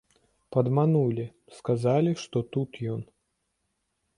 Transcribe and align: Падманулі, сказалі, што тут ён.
Падманулі, 0.55 1.25
сказалі, 1.57 2.11
што 2.25 2.43
тут 2.57 2.81
ён. 2.95 3.01